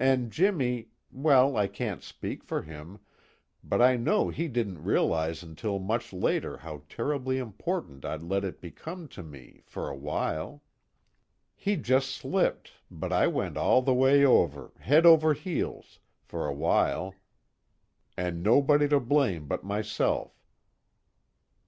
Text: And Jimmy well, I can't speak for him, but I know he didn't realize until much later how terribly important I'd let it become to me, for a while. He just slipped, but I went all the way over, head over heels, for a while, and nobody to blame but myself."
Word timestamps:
And 0.00 0.32
Jimmy 0.32 0.88
well, 1.12 1.56
I 1.56 1.68
can't 1.68 2.02
speak 2.02 2.42
for 2.42 2.62
him, 2.62 2.98
but 3.62 3.80
I 3.80 3.94
know 3.96 4.28
he 4.28 4.48
didn't 4.48 4.82
realize 4.82 5.40
until 5.44 5.78
much 5.78 6.12
later 6.12 6.56
how 6.56 6.82
terribly 6.88 7.38
important 7.38 8.04
I'd 8.04 8.24
let 8.24 8.42
it 8.42 8.60
become 8.60 9.06
to 9.10 9.22
me, 9.22 9.62
for 9.66 9.88
a 9.88 9.94
while. 9.94 10.64
He 11.54 11.76
just 11.76 12.10
slipped, 12.10 12.72
but 12.90 13.12
I 13.12 13.28
went 13.28 13.56
all 13.56 13.80
the 13.80 13.94
way 13.94 14.24
over, 14.24 14.72
head 14.80 15.06
over 15.06 15.32
heels, 15.32 16.00
for 16.24 16.48
a 16.48 16.52
while, 16.52 17.14
and 18.16 18.42
nobody 18.42 18.88
to 18.88 18.98
blame 18.98 19.46
but 19.46 19.62
myself." 19.62 20.42